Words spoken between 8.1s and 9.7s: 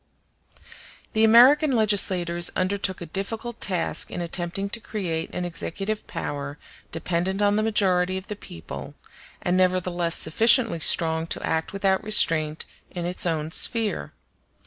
of the people, and